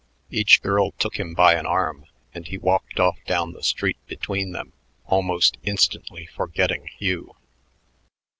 [0.31, 4.51] Each girl took him by an arm, and he walked off down the street between
[4.51, 4.73] them,
[5.05, 7.35] almost instantly forgetting Hugh.